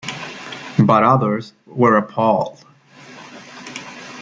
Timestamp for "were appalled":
1.67-2.65